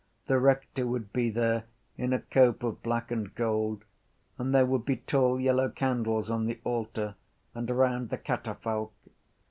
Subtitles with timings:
[0.25, 1.65] The rector would be there
[1.95, 3.83] in a cope of black and gold
[4.39, 7.13] and there would be tall yellow candles on the altar
[7.53, 8.95] and round the catafalque.